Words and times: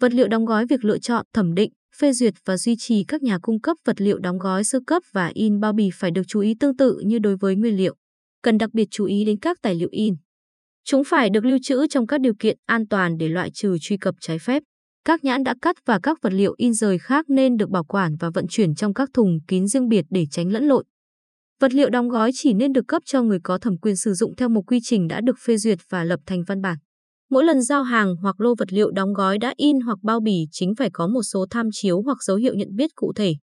Vật 0.00 0.14
liệu 0.14 0.28
đóng 0.28 0.44
gói 0.44 0.66
việc 0.66 0.84
lựa 0.84 0.98
chọn, 0.98 1.26
thẩm 1.32 1.54
định, 1.54 1.72
phê 1.96 2.12
duyệt 2.12 2.34
và 2.44 2.56
duy 2.56 2.76
trì 2.78 3.04
các 3.04 3.22
nhà 3.22 3.38
cung 3.42 3.60
cấp 3.60 3.76
vật 3.84 4.00
liệu 4.00 4.18
đóng 4.18 4.38
gói 4.38 4.64
sơ 4.64 4.80
cấp 4.86 5.02
và 5.12 5.30
in 5.34 5.60
bao 5.60 5.72
bì 5.72 5.90
phải 5.94 6.10
được 6.10 6.22
chú 6.28 6.40
ý 6.40 6.54
tương 6.60 6.76
tự 6.76 6.98
như 7.06 7.18
đối 7.18 7.36
với 7.36 7.56
nguyên 7.56 7.76
liệu. 7.76 7.94
Cần 8.42 8.58
đặc 8.58 8.70
biệt 8.72 8.88
chú 8.90 9.04
ý 9.04 9.24
đến 9.24 9.38
các 9.38 9.58
tài 9.62 9.74
liệu 9.74 9.88
in. 9.90 10.14
Chúng 10.84 11.04
phải 11.04 11.30
được 11.30 11.44
lưu 11.44 11.58
trữ 11.62 11.86
trong 11.90 12.06
các 12.06 12.20
điều 12.20 12.34
kiện 12.38 12.58
an 12.66 12.88
toàn 12.88 13.18
để 13.18 13.28
loại 13.28 13.50
trừ 13.50 13.76
truy 13.80 13.96
cập 13.96 14.14
trái 14.20 14.38
phép. 14.38 14.62
Các 15.04 15.24
nhãn 15.24 15.44
đã 15.44 15.54
cắt 15.62 15.76
và 15.86 15.98
các 16.02 16.18
vật 16.22 16.32
liệu 16.32 16.54
in 16.56 16.74
rời 16.74 16.98
khác 16.98 17.24
nên 17.28 17.56
được 17.56 17.70
bảo 17.70 17.84
quản 17.84 18.16
và 18.20 18.30
vận 18.34 18.46
chuyển 18.48 18.74
trong 18.74 18.94
các 18.94 19.08
thùng 19.14 19.38
kín 19.48 19.66
riêng 19.66 19.88
biệt 19.88 20.04
để 20.10 20.26
tránh 20.30 20.52
lẫn 20.52 20.64
lộn. 20.64 20.84
Vật 21.60 21.74
liệu 21.74 21.90
đóng 21.90 22.08
gói 22.08 22.30
chỉ 22.34 22.54
nên 22.54 22.72
được 22.72 22.84
cấp 22.88 23.02
cho 23.04 23.22
người 23.22 23.38
có 23.44 23.58
thẩm 23.58 23.78
quyền 23.78 23.96
sử 23.96 24.14
dụng 24.14 24.36
theo 24.36 24.48
một 24.48 24.62
quy 24.66 24.80
trình 24.82 25.08
đã 25.08 25.20
được 25.20 25.38
phê 25.46 25.56
duyệt 25.56 25.78
và 25.90 26.04
lập 26.04 26.20
thành 26.26 26.42
văn 26.46 26.62
bản. 26.62 26.76
Mỗi 27.30 27.44
lần 27.44 27.62
giao 27.62 27.82
hàng 27.82 28.16
hoặc 28.16 28.40
lô 28.40 28.54
vật 28.58 28.72
liệu 28.72 28.90
đóng 28.90 29.12
gói 29.12 29.38
đã 29.38 29.54
in 29.56 29.80
hoặc 29.80 29.98
bao 30.02 30.20
bì 30.20 30.46
chính 30.50 30.74
phải 30.74 30.90
có 30.92 31.06
một 31.06 31.22
số 31.22 31.46
tham 31.50 31.68
chiếu 31.72 32.02
hoặc 32.02 32.18
dấu 32.22 32.36
hiệu 32.36 32.54
nhận 32.54 32.76
biết 32.76 32.90
cụ 32.94 33.12
thể. 33.16 33.34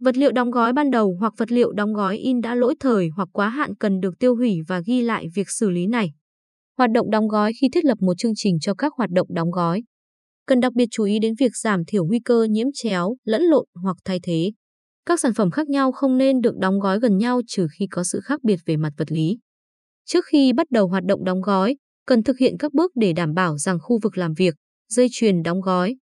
Vật 0.00 0.16
liệu 0.16 0.32
đóng 0.32 0.50
gói 0.50 0.72
ban 0.72 0.90
đầu 0.90 1.16
hoặc 1.20 1.32
vật 1.36 1.52
liệu 1.52 1.72
đóng 1.72 1.92
gói 1.92 2.16
in 2.18 2.40
đã 2.40 2.54
lỗi 2.54 2.74
thời 2.80 3.08
hoặc 3.16 3.28
quá 3.32 3.48
hạn 3.48 3.74
cần 3.74 4.00
được 4.00 4.18
tiêu 4.18 4.36
hủy 4.36 4.58
và 4.68 4.80
ghi 4.86 5.02
lại 5.02 5.26
việc 5.34 5.50
xử 5.50 5.70
lý 5.70 5.86
này. 5.86 6.12
Hoạt 6.78 6.90
động 6.90 7.10
đóng 7.10 7.28
gói 7.28 7.52
khi 7.60 7.68
thiết 7.72 7.84
lập 7.84 7.98
một 8.00 8.14
chương 8.18 8.32
trình 8.36 8.58
cho 8.60 8.74
các 8.74 8.92
hoạt 8.96 9.10
động 9.10 9.26
đóng 9.30 9.50
gói. 9.50 9.82
Cần 10.46 10.60
đặc 10.60 10.72
biệt 10.72 10.88
chú 10.90 11.04
ý 11.04 11.18
đến 11.18 11.34
việc 11.38 11.56
giảm 11.56 11.84
thiểu 11.84 12.04
nguy 12.04 12.20
cơ 12.24 12.46
nhiễm 12.50 12.66
chéo, 12.74 13.16
lẫn 13.24 13.42
lộn 13.42 13.64
hoặc 13.82 13.96
thay 14.04 14.20
thế. 14.22 14.52
Các 15.06 15.20
sản 15.20 15.34
phẩm 15.34 15.50
khác 15.50 15.68
nhau 15.68 15.92
không 15.92 16.18
nên 16.18 16.40
được 16.40 16.56
đóng 16.60 16.80
gói 16.80 17.00
gần 17.00 17.18
nhau 17.18 17.40
trừ 17.46 17.66
khi 17.78 17.86
có 17.90 18.04
sự 18.04 18.20
khác 18.24 18.40
biệt 18.44 18.56
về 18.66 18.76
mặt 18.76 18.92
vật 18.98 19.12
lý. 19.12 19.38
Trước 20.04 20.24
khi 20.24 20.52
bắt 20.52 20.70
đầu 20.70 20.88
hoạt 20.88 21.04
động 21.04 21.24
đóng 21.24 21.40
gói, 21.40 21.76
cần 22.08 22.22
thực 22.22 22.38
hiện 22.38 22.54
các 22.58 22.74
bước 22.74 22.92
để 22.94 23.12
đảm 23.12 23.34
bảo 23.34 23.58
rằng 23.58 23.78
khu 23.82 23.98
vực 24.02 24.18
làm 24.18 24.34
việc, 24.34 24.54
dây 24.88 25.08
chuyền 25.12 25.42
đóng 25.42 25.60
gói, 25.60 25.96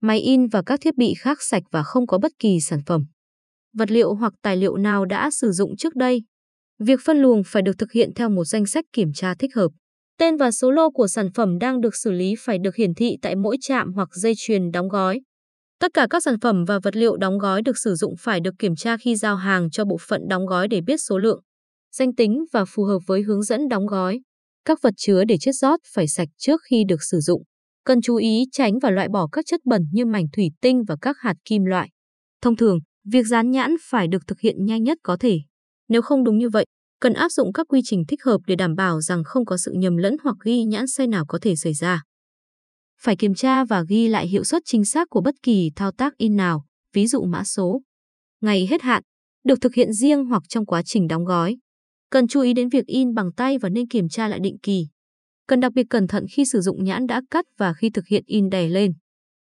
máy 0.00 0.20
in 0.20 0.46
và 0.46 0.62
các 0.66 0.80
thiết 0.82 0.96
bị 0.96 1.14
khác 1.18 1.42
sạch 1.42 1.62
và 1.70 1.82
không 1.82 2.06
có 2.06 2.18
bất 2.18 2.32
kỳ 2.38 2.60
sản 2.60 2.80
phẩm, 2.86 3.04
vật 3.76 3.90
liệu 3.90 4.14
hoặc 4.14 4.32
tài 4.42 4.56
liệu 4.56 4.76
nào 4.76 5.04
đã 5.04 5.30
sử 5.30 5.52
dụng 5.52 5.76
trước 5.76 5.94
đây. 5.94 6.22
Việc 6.78 7.00
phân 7.04 7.18
luồng 7.18 7.42
phải 7.46 7.62
được 7.62 7.78
thực 7.78 7.92
hiện 7.92 8.10
theo 8.16 8.28
một 8.28 8.44
danh 8.44 8.66
sách 8.66 8.84
kiểm 8.92 9.12
tra 9.14 9.34
thích 9.34 9.54
hợp. 9.54 9.68
Tên 10.18 10.36
và 10.36 10.50
số 10.50 10.70
lô 10.70 10.90
của 10.90 11.08
sản 11.08 11.32
phẩm 11.34 11.58
đang 11.58 11.80
được 11.80 11.96
xử 11.96 12.10
lý 12.10 12.34
phải 12.38 12.58
được 12.58 12.76
hiển 12.76 12.94
thị 12.94 13.16
tại 13.22 13.36
mỗi 13.36 13.56
trạm 13.60 13.92
hoặc 13.92 14.08
dây 14.14 14.32
chuyền 14.36 14.70
đóng 14.70 14.88
gói. 14.88 15.20
Tất 15.80 15.88
cả 15.94 16.06
các 16.10 16.22
sản 16.22 16.40
phẩm 16.40 16.64
và 16.64 16.78
vật 16.82 16.96
liệu 16.96 17.16
đóng 17.16 17.38
gói 17.38 17.62
được 17.62 17.78
sử 17.78 17.94
dụng 17.94 18.14
phải 18.18 18.40
được 18.40 18.54
kiểm 18.58 18.76
tra 18.76 18.96
khi 18.96 19.16
giao 19.16 19.36
hàng 19.36 19.70
cho 19.70 19.84
bộ 19.84 19.96
phận 20.08 20.28
đóng 20.28 20.46
gói 20.46 20.68
để 20.68 20.80
biết 20.80 20.96
số 20.96 21.18
lượng, 21.18 21.42
danh 21.92 22.14
tính 22.14 22.44
và 22.52 22.64
phù 22.64 22.84
hợp 22.84 22.98
với 23.06 23.22
hướng 23.22 23.42
dẫn 23.42 23.68
đóng 23.68 23.86
gói. 23.86 24.20
Các 24.64 24.78
vật 24.82 24.94
chứa 24.96 25.24
để 25.24 25.36
chất 25.40 25.54
rót 25.54 25.80
phải 25.94 26.08
sạch 26.08 26.28
trước 26.38 26.60
khi 26.70 26.84
được 26.88 27.02
sử 27.02 27.20
dụng. 27.20 27.42
Cần 27.84 28.00
chú 28.00 28.16
ý 28.16 28.44
tránh 28.52 28.78
và 28.78 28.90
loại 28.90 29.08
bỏ 29.08 29.28
các 29.32 29.46
chất 29.46 29.60
bẩn 29.64 29.82
như 29.92 30.04
mảnh 30.04 30.24
thủy 30.36 30.50
tinh 30.60 30.84
và 30.88 30.96
các 31.00 31.16
hạt 31.20 31.34
kim 31.44 31.64
loại. 31.64 31.88
Thông 32.42 32.56
thường, 32.56 32.78
việc 33.04 33.26
dán 33.26 33.50
nhãn 33.50 33.76
phải 33.90 34.08
được 34.08 34.22
thực 34.26 34.40
hiện 34.40 34.64
nhanh 34.64 34.82
nhất 34.82 34.98
có 35.02 35.16
thể. 35.20 35.38
Nếu 35.88 36.02
không 36.02 36.24
đúng 36.24 36.38
như 36.38 36.48
vậy, 36.48 36.66
cần 37.00 37.12
áp 37.12 37.28
dụng 37.28 37.52
các 37.52 37.66
quy 37.68 37.80
trình 37.84 38.04
thích 38.08 38.24
hợp 38.24 38.38
để 38.46 38.56
đảm 38.56 38.74
bảo 38.74 39.00
rằng 39.00 39.24
không 39.24 39.44
có 39.44 39.56
sự 39.56 39.72
nhầm 39.72 39.96
lẫn 39.96 40.16
hoặc 40.22 40.36
ghi 40.44 40.64
nhãn 40.64 40.86
sai 40.86 41.06
nào 41.06 41.24
có 41.28 41.38
thể 41.42 41.56
xảy 41.56 41.74
ra. 41.74 42.02
Phải 43.00 43.16
kiểm 43.16 43.34
tra 43.34 43.64
và 43.64 43.84
ghi 43.88 44.08
lại 44.08 44.28
hiệu 44.28 44.44
suất 44.44 44.62
chính 44.66 44.84
xác 44.84 45.08
của 45.10 45.20
bất 45.20 45.34
kỳ 45.42 45.70
thao 45.76 45.92
tác 45.92 46.16
in 46.16 46.36
nào, 46.36 46.64
ví 46.92 47.06
dụ 47.06 47.24
mã 47.24 47.44
số, 47.44 47.80
ngày 48.40 48.66
hết 48.70 48.82
hạn, 48.82 49.02
được 49.44 49.60
thực 49.60 49.74
hiện 49.74 49.92
riêng 49.92 50.24
hoặc 50.24 50.42
trong 50.48 50.66
quá 50.66 50.82
trình 50.84 51.08
đóng 51.08 51.24
gói. 51.24 51.56
Cần 52.14 52.28
chú 52.28 52.40
ý 52.40 52.52
đến 52.52 52.68
việc 52.68 52.86
in 52.86 53.14
bằng 53.14 53.32
tay 53.32 53.58
và 53.58 53.68
nên 53.68 53.88
kiểm 53.88 54.08
tra 54.08 54.28
lại 54.28 54.40
định 54.40 54.58
kỳ. 54.62 54.86
Cần 55.46 55.60
đặc 55.60 55.72
biệt 55.72 55.86
cẩn 55.90 56.06
thận 56.06 56.26
khi 56.32 56.44
sử 56.44 56.60
dụng 56.60 56.84
nhãn 56.84 57.06
đã 57.06 57.22
cắt 57.30 57.44
và 57.58 57.72
khi 57.72 57.90
thực 57.90 58.06
hiện 58.06 58.24
in 58.26 58.50
đè 58.50 58.68
lên. 58.68 58.92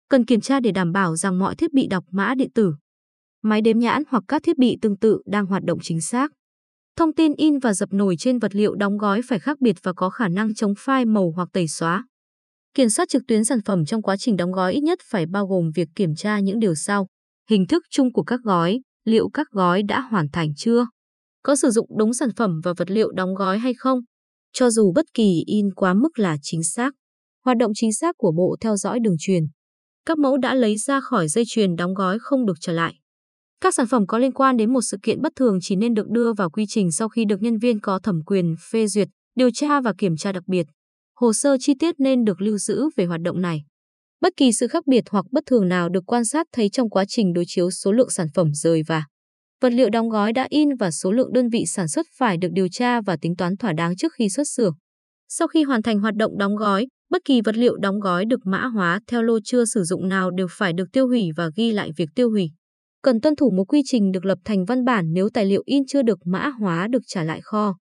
Cần 0.10 0.26
kiểm 0.26 0.42
tra 0.42 0.60
để 0.60 0.72
đảm 0.72 0.92
bảo 0.92 1.16
rằng 1.16 1.40
mọi 1.40 1.56
thiết 1.56 1.74
bị 1.74 1.88
đọc 1.88 2.04
mã 2.12 2.34
điện 2.38 2.52
tử, 2.56 2.74
máy 3.44 3.62
đếm 3.62 3.80
nhãn 3.80 4.04
hoặc 4.10 4.24
các 4.28 4.44
thiết 4.44 4.58
bị 4.58 4.78
tương 4.82 4.98
tự 4.98 5.22
đang 5.26 5.46
hoạt 5.46 5.64
động 5.64 5.80
chính 5.82 6.02
xác. 6.02 6.32
Thông 6.96 7.14
tin 7.14 7.34
in 7.38 7.60
và 7.60 7.74
dập 7.74 7.94
nổi 7.94 8.16
trên 8.20 8.40
vật 8.40 8.56
liệu 8.56 8.76
đóng 8.76 8.98
gói 8.98 9.22
phải 9.28 9.40
khác 9.40 9.62
biệt 9.62 9.76
và 9.84 9.94
có 9.94 10.10
khả 10.10 10.28
năng 10.28 10.54
chống 10.54 10.74
phai 10.78 11.06
màu 11.06 11.32
hoặc 11.36 11.50
tẩy 11.54 11.68
xóa. 11.68 12.08
Kiểm 12.74 12.90
soát 12.90 13.10
trực 13.10 13.22
tuyến 13.28 13.46
sản 13.46 13.60
phẩm 13.66 13.86
trong 13.86 14.02
quá 14.02 14.18
trình 14.18 14.38
đóng 14.38 14.52
gói 14.52 14.74
ít 14.74 14.82
nhất 14.82 15.00
phải 15.04 15.26
bao 15.26 15.48
gồm 15.48 15.72
việc 15.76 15.88
kiểm 15.96 16.16
tra 16.16 16.40
những 16.40 16.60
điều 16.60 16.76
sau. 16.76 17.08
Hình 17.50 17.68
thức 17.68 17.84
chung 17.90 18.14
của 18.14 18.24
các 18.24 18.40
gói, 18.44 18.82
liệu 19.06 19.30
các 19.30 19.48
gói 19.52 19.84
đã 19.84 20.02
hoàn 20.02 20.28
thành 20.30 20.50
chưa? 20.56 20.88
Có 21.48 21.56
sử 21.56 21.70
dụng 21.70 21.88
đúng 21.98 22.14
sản 22.14 22.30
phẩm 22.36 22.60
và 22.64 22.74
vật 22.78 22.92
liệu 22.92 23.12
đóng 23.12 23.36
gói 23.36 23.60
hay 23.60 23.74
không, 23.74 24.00
cho 24.54 24.70
dù 24.70 24.92
bất 24.96 25.06
kỳ 25.14 25.44
in 25.46 25.74
quá 25.76 25.94
mức 25.94 26.20
là 26.20 26.38
chính 26.42 26.64
xác. 26.64 26.92
Hoạt 27.46 27.58
động 27.58 27.72
chính 27.76 27.94
xác 27.94 28.16
của 28.18 28.32
bộ 28.38 28.56
theo 28.62 28.78
dõi 28.78 29.00
đường 29.00 29.16
truyền. 29.20 29.44
Các 30.06 30.18
mẫu 30.18 30.38
đã 30.38 30.54
lấy 30.54 30.78
ra 30.78 31.02
khỏi 31.02 31.28
dây 31.28 31.44
chuyền 31.48 31.76
đóng 31.76 31.94
gói 31.94 32.18
không 32.20 32.46
được 32.46 32.54
trở 32.62 32.74
lại. 32.74 32.94
Các 33.62 33.76
sản 33.76 33.88
phẩm 33.88 34.08
có 34.08 34.18
liên 34.18 34.32
quan 34.32 34.58
đến 34.58 34.74
một 34.74 34.82
sự 34.82 34.98
kiện 35.04 35.22
bất 35.22 35.32
thường 35.36 35.60
chỉ 35.62 35.76
nên 35.76 35.94
được 35.94 36.10
đưa 36.10 36.34
vào 36.34 36.50
quy 36.50 36.66
trình 36.68 36.92
sau 36.92 37.10
khi 37.10 37.26
được 37.26 37.42
nhân 37.42 37.58
viên 37.58 37.80
có 37.80 38.00
thẩm 38.00 38.24
quyền 38.26 38.56
phê 38.72 38.88
duyệt, 38.88 39.08
điều 39.36 39.50
tra 39.54 39.82
và 39.82 39.94
kiểm 39.98 40.18
tra 40.18 40.32
đặc 40.32 40.44
biệt. 40.48 40.66
Hồ 41.20 41.34
sơ 41.34 41.58
chi 41.60 41.74
tiết 41.80 41.96
nên 42.00 42.24
được 42.26 42.42
lưu 42.42 42.58
giữ 42.58 42.90
về 42.96 43.06
hoạt 43.06 43.22
động 43.22 43.42
này. 43.42 43.64
Bất 44.22 44.34
kỳ 44.38 44.52
sự 44.52 44.68
khác 44.68 44.88
biệt 44.88 45.04
hoặc 45.10 45.26
bất 45.32 45.44
thường 45.46 45.68
nào 45.68 45.90
được 45.90 46.04
quan 46.08 46.26
sát 46.26 46.48
thấy 46.52 46.70
trong 46.70 46.90
quá 46.90 47.06
trình 47.08 47.34
đối 47.34 47.44
chiếu 47.48 47.72
số 47.72 47.92
lượng 47.92 48.10
sản 48.10 48.28
phẩm 48.34 48.54
rời 48.54 48.84
và 48.88 49.04
Vật 49.62 49.74
liệu 49.74 49.90
đóng 49.90 50.10
gói 50.10 50.34
đã 50.34 50.48
in 50.50 50.70
và 50.80 50.92
số 50.92 51.12
lượng 51.12 51.34
đơn 51.34 51.50
vị 51.50 51.64
sản 51.68 51.88
xuất 51.88 52.06
phải 52.18 52.38
được 52.38 52.50
điều 52.52 52.68
tra 52.72 53.02
và 53.02 53.18
tính 53.22 53.36
toán 53.36 53.58
thỏa 53.58 53.74
đáng 53.74 53.96
trước 53.96 54.14
khi 54.14 54.30
xuất 54.30 54.48
xưởng. 54.48 54.74
Sau 55.28 55.48
khi 55.48 55.64
hoàn 55.64 55.82
thành 55.82 56.00
hoạt 56.00 56.16
động 56.16 56.38
đóng 56.38 56.56
gói, 56.56 56.88
bất 57.12 57.22
kỳ 57.26 57.42
vật 57.42 57.56
liệu 57.56 57.78
đóng 57.78 58.00
gói 58.00 58.26
được 58.26 58.40
mã 58.46 58.66
hóa 58.66 59.00
theo 59.08 59.24
lô 59.24 59.40
chưa 59.44 59.66
sử 59.66 59.84
dụng 59.84 60.08
nào 60.08 60.32
đều 60.32 60.48
phải 60.52 60.74
được 60.74 60.86
tiêu 60.92 61.08
hủy 61.08 61.30
và 61.36 61.50
ghi 61.56 61.72
lại 61.72 61.92
việc 61.98 62.10
tiêu 62.16 62.30
hủy. 62.30 62.52
Cần 63.02 63.22
tuân 63.22 63.36
thủ 63.36 63.52
một 63.58 63.64
quy 63.64 63.82
trình 63.86 64.12
được 64.12 64.26
lập 64.26 64.38
thành 64.46 64.66
văn 64.66 64.86
bản 64.86 65.06
nếu 65.14 65.30
tài 65.34 65.46
liệu 65.46 65.64
in 65.66 65.84
chưa 65.88 66.02
được 66.02 66.20
mã 66.26 66.50
hóa 66.60 66.88
được 66.88 67.02
trả 67.08 67.24
lại 67.24 67.42
kho. 67.44 67.76